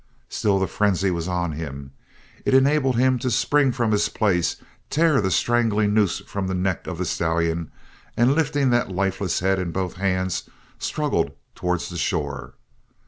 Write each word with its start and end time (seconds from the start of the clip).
Still 0.29 0.57
the 0.57 0.65
frenzy 0.65 1.11
was 1.11 1.27
on 1.27 1.51
him. 1.51 1.91
It 2.43 2.55
enabled 2.55 2.95
him 2.97 3.19
to 3.19 3.29
spring 3.29 3.71
from 3.71 3.91
his 3.91 4.09
place, 4.09 4.55
tear 4.89 5.21
the 5.21 5.29
strangling 5.29 5.93
noose 5.93 6.17
from 6.21 6.47
the 6.47 6.55
neck 6.55 6.87
of 6.87 6.97
the 6.97 7.05
stallion, 7.05 7.69
and 8.17 8.33
lifting 8.33 8.71
that 8.71 8.89
lifeless 8.89 9.41
head 9.41 9.59
in 9.59 9.69
both 9.71 9.97
hands 9.97 10.49
struggle 10.79 11.37
towards 11.53 11.89
the 11.89 11.97
shore. 11.97 12.55